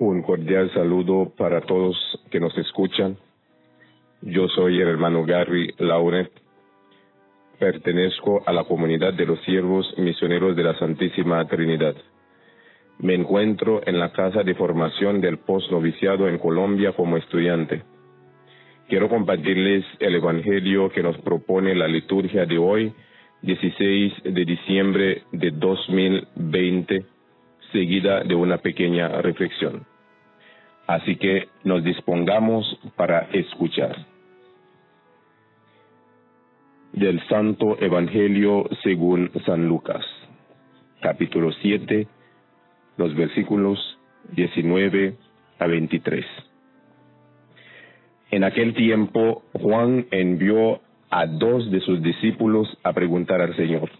Un 0.00 0.22
cordial 0.22 0.72
saludo 0.74 1.32
para 1.36 1.60
todos 1.62 1.96
que 2.30 2.38
nos 2.38 2.56
escuchan. 2.56 3.16
Yo 4.22 4.46
soy 4.46 4.80
el 4.80 4.86
hermano 4.86 5.24
Gary 5.24 5.74
Lauret. 5.78 6.30
Pertenezco 7.58 8.44
a 8.46 8.52
la 8.52 8.62
comunidad 8.62 9.12
de 9.14 9.26
los 9.26 9.40
siervos 9.42 9.92
misioneros 9.98 10.54
de 10.54 10.62
la 10.62 10.78
Santísima 10.78 11.44
Trinidad. 11.48 11.96
Me 13.00 13.14
encuentro 13.14 13.80
en 13.84 13.98
la 13.98 14.12
casa 14.12 14.44
de 14.44 14.54
formación 14.54 15.20
del 15.20 15.38
postnoviciado 15.38 16.28
en 16.28 16.38
Colombia 16.38 16.92
como 16.92 17.16
estudiante. 17.16 17.82
Quiero 18.88 19.08
compartirles 19.08 19.84
el 19.98 20.14
Evangelio 20.14 20.90
que 20.90 21.02
nos 21.02 21.18
propone 21.18 21.74
la 21.74 21.88
liturgia 21.88 22.46
de 22.46 22.56
hoy, 22.56 22.94
16 23.42 24.12
de 24.22 24.44
diciembre 24.44 25.22
de 25.32 25.50
2020 25.50 27.17
seguida 27.72 28.22
de 28.24 28.34
una 28.34 28.58
pequeña 28.58 29.08
reflexión. 29.20 29.86
Así 30.86 31.16
que 31.16 31.48
nos 31.64 31.84
dispongamos 31.84 32.64
para 32.96 33.28
escuchar. 33.32 33.96
Del 36.92 37.20
Santo 37.28 37.76
Evangelio 37.80 38.68
según 38.82 39.30
San 39.44 39.68
Lucas, 39.68 40.04
capítulo 41.02 41.52
7, 41.52 42.08
los 42.96 43.14
versículos 43.14 43.98
19 44.34 45.14
a 45.58 45.66
23. 45.66 46.24
En 48.30 48.44
aquel 48.44 48.74
tiempo 48.74 49.42
Juan 49.52 50.06
envió 50.10 50.80
a 51.10 51.26
dos 51.26 51.70
de 51.70 51.80
sus 51.80 52.02
discípulos 52.02 52.68
a 52.82 52.92
preguntar 52.92 53.40
al 53.40 53.56
Señor, 53.56 53.90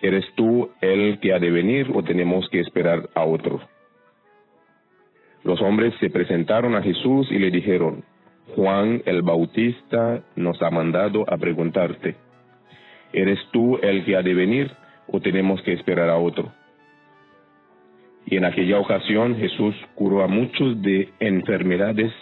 ¿Eres 0.00 0.24
tú 0.36 0.70
el 0.80 1.18
que 1.18 1.32
ha 1.32 1.40
de 1.40 1.50
venir 1.50 1.90
o 1.92 2.04
tenemos 2.04 2.48
que 2.50 2.60
esperar 2.60 3.08
a 3.14 3.24
otro? 3.24 3.60
Los 5.42 5.60
hombres 5.60 5.94
se 5.98 6.10
presentaron 6.10 6.76
a 6.76 6.82
Jesús 6.82 7.28
y 7.30 7.38
le 7.38 7.50
dijeron, 7.50 8.04
Juan 8.54 9.02
el 9.06 9.22
Bautista 9.22 10.22
nos 10.36 10.60
ha 10.62 10.70
mandado 10.70 11.24
a 11.28 11.36
preguntarte, 11.36 12.14
¿eres 13.12 13.38
tú 13.50 13.78
el 13.82 14.04
que 14.04 14.16
ha 14.16 14.22
de 14.22 14.34
venir 14.34 14.70
o 15.08 15.20
tenemos 15.20 15.60
que 15.62 15.72
esperar 15.72 16.08
a 16.08 16.16
otro? 16.16 16.52
Y 18.26 18.36
en 18.36 18.44
aquella 18.44 18.78
ocasión 18.78 19.36
Jesús 19.36 19.74
curó 19.94 20.22
a 20.22 20.28
muchos 20.28 20.80
de 20.82 21.08
enfermedades, 21.18 22.12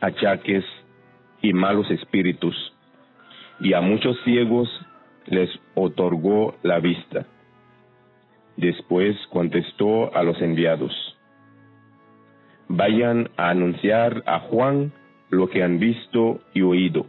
achaques 0.00 0.64
y 1.42 1.52
malos 1.52 1.90
espíritus, 1.90 2.54
y 3.60 3.74
a 3.74 3.80
muchos 3.80 4.16
ciegos 4.24 4.68
les 5.30 5.50
otorgó 5.74 6.54
la 6.62 6.80
vista. 6.80 7.26
Después 8.56 9.16
contestó 9.30 10.14
a 10.16 10.22
los 10.22 10.40
enviados, 10.42 10.92
vayan 12.68 13.30
a 13.36 13.50
anunciar 13.50 14.22
a 14.26 14.40
Juan 14.40 14.92
lo 15.30 15.48
que 15.48 15.62
han 15.62 15.78
visto 15.78 16.40
y 16.54 16.62
oído. 16.62 17.06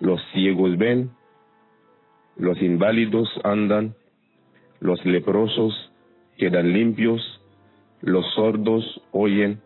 Los 0.00 0.20
ciegos 0.32 0.76
ven, 0.76 1.10
los 2.36 2.60
inválidos 2.60 3.28
andan, 3.42 3.94
los 4.80 5.04
leprosos 5.04 5.90
quedan 6.36 6.72
limpios, 6.72 7.40
los 8.00 8.24
sordos 8.34 9.00
oyen, 9.12 9.60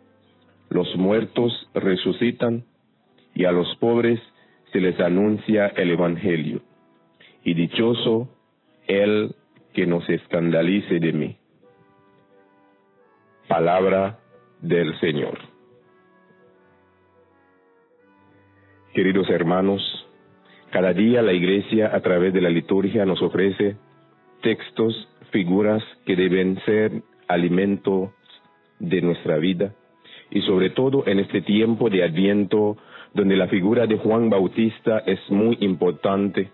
los 0.70 0.96
muertos 0.96 1.68
resucitan, 1.74 2.64
y 3.34 3.44
a 3.44 3.52
los 3.52 3.76
pobres 3.76 4.20
se 4.72 4.80
les 4.80 4.98
anuncia 5.00 5.68
el 5.68 5.90
Evangelio 5.90 6.62
y 7.44 7.54
dichoso 7.54 8.28
el 8.86 9.34
que 9.72 9.86
no 9.86 10.00
se 10.02 10.14
escandalice 10.14 11.00
de 11.00 11.12
mí. 11.12 11.36
Palabra 13.48 14.18
del 14.60 14.98
Señor. 15.00 15.38
Queridos 18.94 19.28
hermanos, 19.30 19.82
cada 20.70 20.92
día 20.92 21.22
la 21.22 21.32
Iglesia 21.32 21.90
a 21.94 22.00
través 22.00 22.32
de 22.32 22.40
la 22.40 22.50
liturgia 22.50 23.04
nos 23.04 23.22
ofrece 23.22 23.76
textos, 24.42 25.08
figuras 25.30 25.82
que 26.04 26.16
deben 26.16 26.60
ser 26.64 27.02
alimento 27.28 28.12
de 28.78 29.00
nuestra 29.00 29.38
vida 29.38 29.74
y 30.30 30.42
sobre 30.42 30.70
todo 30.70 31.06
en 31.06 31.20
este 31.20 31.40
tiempo 31.40 31.88
de 31.88 32.04
Adviento 32.04 32.76
donde 33.14 33.36
la 33.36 33.48
figura 33.48 33.86
de 33.86 33.98
Juan 33.98 34.30
Bautista 34.30 34.98
es 35.06 35.20
muy 35.30 35.56
importante 35.60 36.50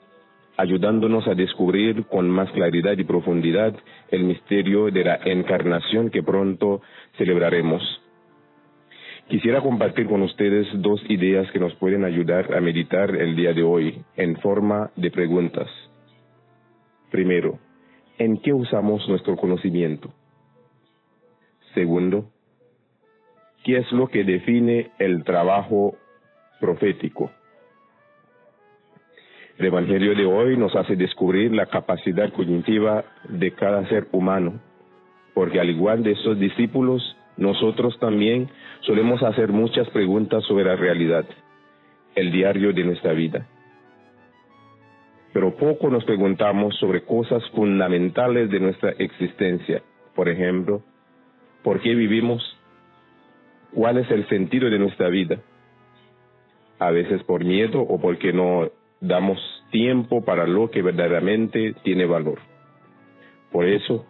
ayudándonos 0.59 1.27
a 1.29 1.35
descubrir 1.35 2.05
con 2.07 2.29
más 2.29 2.51
claridad 2.51 2.99
y 2.99 3.05
profundidad 3.05 3.75
el 4.11 4.25
misterio 4.25 4.91
de 4.91 5.05
la 5.05 5.21
encarnación 5.25 6.11
que 6.11 6.25
pronto 6.25 6.83
celebraremos. 7.17 7.81
Quisiera 9.29 9.61
compartir 9.61 10.09
con 10.09 10.21
ustedes 10.23 10.67
dos 10.75 11.01
ideas 11.09 11.49
que 11.53 11.61
nos 11.61 11.75
pueden 11.75 12.05
ayudar 12.05 12.55
a 12.57 12.61
meditar 12.61 13.15
el 13.15 13.37
día 13.37 13.53
de 13.53 13.63
hoy 13.63 14.03
en 14.17 14.37
forma 14.39 14.91
de 14.97 15.13
preguntas. 15.13 15.69
Primero, 17.13 17.61
¿en 18.19 18.39
qué 18.39 18.53
usamos 18.53 19.09
nuestro 19.09 19.37
conocimiento? 19.37 20.13
Segundo, 21.73 22.31
¿qué 23.63 23.77
es 23.79 23.93
lo 23.93 24.09
que 24.09 24.25
define 24.25 24.91
el 24.99 25.23
trabajo 25.23 25.97
profético? 26.59 27.31
El 29.59 29.67
Evangelio 29.67 30.15
de 30.15 30.25
hoy 30.25 30.57
nos 30.57 30.77
hace 30.77 30.95
descubrir 30.95 31.53
la 31.53 31.67
capacidad 31.67 32.33
cognitiva 32.33 33.05
de 33.29 33.51
cada 33.51 33.85
ser 33.89 34.07
humano, 34.13 34.61
porque 35.35 35.59
al 35.59 35.69
igual 35.69 36.05
de 36.05 36.13
esos 36.13 36.39
discípulos, 36.39 37.17
nosotros 37.37 37.99
también 37.99 38.49
solemos 38.83 39.21
hacer 39.25 39.49
muchas 39.49 39.91
preguntas 39.91 40.45
sobre 40.45 40.65
la 40.65 40.77
realidad, 40.77 41.25
el 42.15 42.31
diario 42.31 42.73
de 42.73 42.85
nuestra 42.85 43.13
vida. 43.15 43.49
Pero 45.33 45.57
poco 45.57 45.91
nos 45.91 46.05
preguntamos 46.05 46.77
sobre 46.77 47.03
cosas 47.03 47.43
fundamentales 47.51 48.51
de 48.51 48.61
nuestra 48.61 48.91
existencia. 48.91 49.83
Por 50.15 50.29
ejemplo, 50.29 50.83
¿por 51.65 51.81
qué 51.81 51.97
vivimos? 51.97 52.57
¿Cuál 53.75 53.99
es 53.99 54.09
el 54.13 54.25
sentido 54.29 54.71
de 54.71 54.79
nuestra 54.79 55.09
vida? 55.09 55.41
A 56.79 56.93
veces 56.93 57.25
por 57.25 57.45
miedo 57.45 57.81
o 57.81 58.01
porque 58.01 58.33
no 58.33 58.71
damos 59.01 59.39
tiempo 59.71 60.25
para 60.25 60.47
lo 60.47 60.71
que 60.71 60.83
verdaderamente 60.83 61.75
tiene 61.83 62.07
valor. 62.07 62.39
Por 63.53 63.67
eso, 63.67 64.07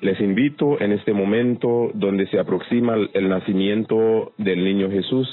les 0.00 0.20
invito 0.20 0.80
en 0.80 0.92
este 0.92 1.12
momento 1.12 1.90
donde 1.94 2.26
se 2.26 2.38
aproxima 2.38 2.96
el 3.12 3.28
nacimiento 3.28 4.32
del 4.36 4.62
niño 4.64 4.90
Jesús, 4.90 5.28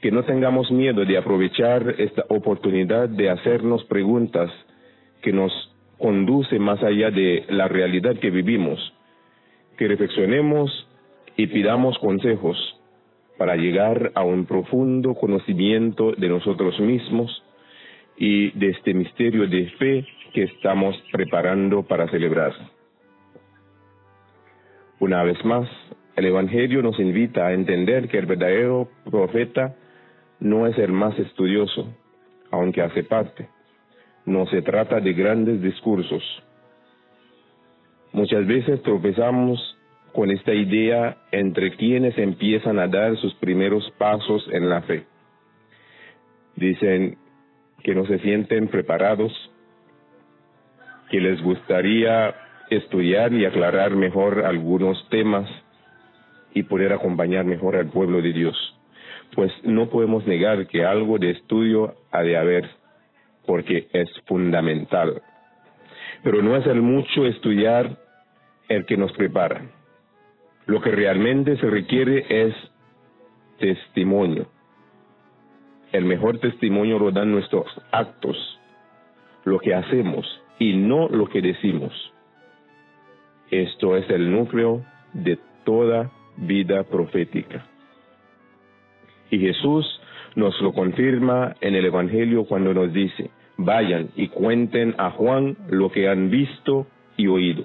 que 0.00 0.10
no 0.10 0.24
tengamos 0.24 0.70
miedo 0.70 1.04
de 1.04 1.18
aprovechar 1.18 1.96
esta 1.98 2.24
oportunidad 2.28 3.08
de 3.08 3.28
hacernos 3.28 3.84
preguntas 3.84 4.50
que 5.20 5.32
nos 5.32 5.52
conduce 5.98 6.58
más 6.58 6.82
allá 6.82 7.10
de 7.10 7.44
la 7.50 7.68
realidad 7.68 8.16
que 8.16 8.30
vivimos, 8.30 8.78
que 9.76 9.86
reflexionemos 9.86 10.88
y 11.36 11.46
pidamos 11.48 11.98
consejos 11.98 12.56
para 13.36 13.56
llegar 13.56 14.12
a 14.14 14.22
un 14.22 14.46
profundo 14.46 15.14
conocimiento 15.14 16.12
de 16.12 16.28
nosotros 16.28 16.78
mismos, 16.80 17.42
y 18.20 18.50
de 18.50 18.68
este 18.68 18.92
misterio 18.92 19.48
de 19.48 19.70
fe 19.78 20.06
que 20.34 20.42
estamos 20.42 20.94
preparando 21.10 21.82
para 21.82 22.06
celebrar. 22.10 22.52
Una 24.98 25.22
vez 25.22 25.42
más, 25.42 25.66
el 26.16 26.26
Evangelio 26.26 26.82
nos 26.82 27.00
invita 27.00 27.46
a 27.46 27.54
entender 27.54 28.08
que 28.08 28.18
el 28.18 28.26
verdadero 28.26 28.90
profeta 29.10 29.74
no 30.38 30.66
es 30.66 30.76
el 30.76 30.92
más 30.92 31.18
estudioso, 31.18 31.88
aunque 32.50 32.82
hace 32.82 33.04
parte. 33.04 33.48
No 34.26 34.46
se 34.48 34.60
trata 34.60 35.00
de 35.00 35.14
grandes 35.14 35.62
discursos. 35.62 36.22
Muchas 38.12 38.46
veces 38.46 38.82
tropezamos 38.82 39.78
con 40.12 40.30
esta 40.30 40.52
idea 40.52 41.16
entre 41.32 41.74
quienes 41.74 42.18
empiezan 42.18 42.80
a 42.80 42.86
dar 42.86 43.16
sus 43.16 43.34
primeros 43.36 43.90
pasos 43.96 44.46
en 44.52 44.68
la 44.68 44.82
fe. 44.82 45.04
Dicen, 46.56 47.16
que 47.82 47.94
no 47.94 48.06
se 48.06 48.18
sienten 48.18 48.68
preparados, 48.68 49.32
que 51.10 51.20
les 51.20 51.42
gustaría 51.42 52.34
estudiar 52.70 53.32
y 53.32 53.44
aclarar 53.44 53.96
mejor 53.96 54.44
algunos 54.44 55.08
temas 55.08 55.48
y 56.54 56.62
poder 56.62 56.92
acompañar 56.92 57.44
mejor 57.44 57.76
al 57.76 57.86
pueblo 57.86 58.22
de 58.22 58.32
Dios. 58.32 58.56
Pues 59.34 59.52
no 59.62 59.88
podemos 59.88 60.26
negar 60.26 60.66
que 60.66 60.84
algo 60.84 61.18
de 61.18 61.30
estudio 61.30 61.94
ha 62.10 62.22
de 62.22 62.36
haber, 62.36 62.68
porque 63.46 63.88
es 63.92 64.08
fundamental. 64.26 65.22
Pero 66.22 66.42
no 66.42 66.56
es 66.56 66.66
el 66.66 66.82
mucho 66.82 67.26
estudiar 67.26 67.96
el 68.68 68.84
que 68.86 68.96
nos 68.96 69.12
prepara. 69.12 69.62
Lo 70.66 70.80
que 70.80 70.90
realmente 70.90 71.56
se 71.56 71.66
requiere 71.68 72.26
es 72.28 72.54
testimonio 73.58 74.46
el 75.92 76.04
mejor 76.04 76.38
testimonio 76.38 76.98
lo 76.98 77.10
dan 77.10 77.32
nuestros 77.32 77.66
actos, 77.90 78.36
lo 79.44 79.58
que 79.58 79.74
hacemos 79.74 80.26
y 80.58 80.74
no 80.74 81.08
lo 81.08 81.26
que 81.28 81.42
decimos. 81.42 81.92
Esto 83.50 83.96
es 83.96 84.08
el 84.10 84.30
núcleo 84.30 84.84
de 85.12 85.38
toda 85.64 86.10
vida 86.36 86.84
profética. 86.84 87.66
Y 89.30 89.38
Jesús 89.38 90.00
nos 90.36 90.60
lo 90.60 90.72
confirma 90.72 91.56
en 91.60 91.74
el 91.74 91.84
Evangelio 91.84 92.44
cuando 92.44 92.72
nos 92.72 92.92
dice, 92.92 93.30
vayan 93.56 94.10
y 94.14 94.28
cuenten 94.28 94.94
a 94.98 95.10
Juan 95.10 95.56
lo 95.68 95.90
que 95.90 96.08
han 96.08 96.30
visto 96.30 96.86
y 97.16 97.26
oído. 97.26 97.64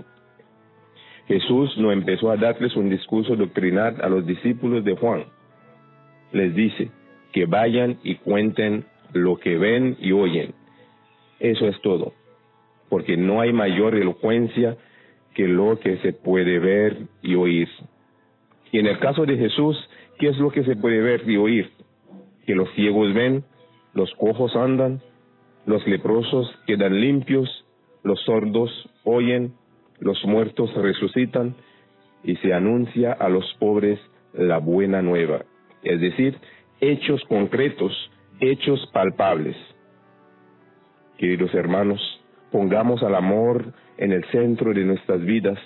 Jesús 1.27 1.75
no 1.77 1.91
empezó 1.91 2.31
a 2.31 2.37
darles 2.37 2.75
un 2.75 2.89
discurso 2.89 3.35
doctrinal 3.35 3.97
a 4.01 4.09
los 4.09 4.25
discípulos 4.25 4.83
de 4.83 4.95
Juan. 4.95 5.25
Les 6.31 6.53
dice 6.53 6.91
que 7.35 7.45
vayan 7.45 7.99
y 8.01 8.15
cuenten 8.15 8.85
lo 9.11 9.35
que 9.35 9.57
ven 9.57 9.97
y 9.99 10.13
oyen. 10.13 10.53
Eso 11.41 11.67
es 11.67 11.75
todo, 11.81 12.13
porque 12.87 13.17
no 13.17 13.41
hay 13.41 13.51
mayor 13.51 13.93
elocuencia 13.93 14.77
que 15.33 15.45
lo 15.45 15.77
que 15.77 15.97
se 15.97 16.13
puede 16.13 16.59
ver 16.59 17.07
y 17.21 17.35
oír. 17.35 17.67
Y 18.71 18.79
en 18.79 18.87
el 18.87 18.99
caso 18.99 19.25
de 19.25 19.35
Jesús, 19.35 19.77
¿qué 20.17 20.29
es 20.29 20.37
lo 20.37 20.49
que 20.49 20.63
se 20.63 20.77
puede 20.77 21.01
ver 21.01 21.29
y 21.29 21.35
oír? 21.35 21.71
Que 22.45 22.55
los 22.55 22.71
ciegos 22.73 23.13
ven, 23.13 23.43
los 23.93 24.09
cojos 24.15 24.55
andan, 24.55 25.01
los 25.65 25.85
leprosos 25.87 26.49
quedan 26.65 27.01
limpios, 27.01 27.65
los 28.03 28.21
sordos 28.21 28.71
oyen, 29.03 29.55
los 29.99 30.23
muertos 30.23 30.73
resucitan 30.73 31.53
y 32.23 32.37
se 32.37 32.53
anuncia 32.53 33.11
a 33.11 33.27
los 33.27 33.53
pobres 33.59 33.99
la 34.31 34.59
buena 34.59 35.01
nueva, 35.01 35.43
es 35.83 35.99
decir, 35.99 36.37
hechos 36.79 37.23
concretos, 37.27 38.11
hechos 38.39 38.85
palpables. 38.91 39.55
Queridos 41.17 41.53
hermanos, 41.53 42.01
pongamos 42.51 43.01
al 43.03 43.15
amor 43.15 43.73
en 43.97 44.11
el 44.11 44.25
centro 44.25 44.73
de 44.73 44.83
nuestras 44.83 45.21
vidas 45.21 45.57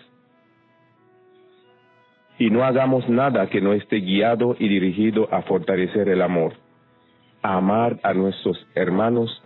y 2.37 2.49
no 2.49 2.63
hagamos 2.63 3.09
nada 3.09 3.49
que 3.49 3.59
no 3.59 3.73
esté 3.73 3.97
guiado 3.97 4.55
y 4.57 4.69
dirigido 4.69 5.27
a 5.33 5.41
fortalecer 5.41 6.07
el 6.09 6.21
amor, 6.21 6.53
a 7.41 7.57
amar 7.57 7.99
a 8.03 8.13
nuestros 8.13 8.65
hermanos 8.75 9.43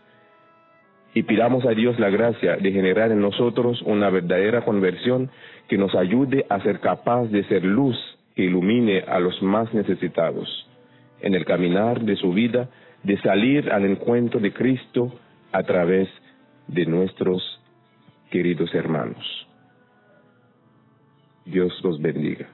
y 1.14 1.24
pidamos 1.24 1.66
a 1.66 1.70
Dios 1.70 2.00
la 2.00 2.10
gracia 2.10 2.58
de 2.58 2.72
generar 2.72 3.12
en 3.12 3.22
nosotros 3.22 3.82
una 3.84 4.10
verdadera 4.10 4.66
conversión 4.66 5.30
que 5.70 5.78
nos 5.78 5.96
ayude 5.96 6.46
a 6.50 6.60
ser 6.62 6.80
capaz 6.82 7.26
de 7.28 7.44
ser 7.46 7.64
luz 7.64 7.98
que 8.36 8.44
ilumine 8.44 9.02
a 9.08 9.20
los 9.20 9.42
más 9.42 9.74
necesitados 9.74 10.68
en 11.24 11.34
el 11.34 11.46
caminar 11.46 12.02
de 12.02 12.16
su 12.18 12.32
vida, 12.34 12.70
de 13.02 13.20
salir 13.22 13.72
al 13.72 13.86
encuentro 13.86 14.40
de 14.40 14.54
Cristo 14.54 15.12
a 15.52 15.64
través 15.64 16.08
de 16.68 16.86
nuestros 16.86 17.42
queridos 18.30 18.74
hermanos. 18.76 19.48
Dios 21.46 21.74
los 21.84 22.00
bendiga. 22.02 22.48